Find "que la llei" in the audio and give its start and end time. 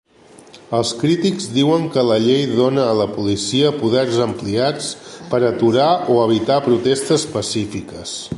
1.97-2.47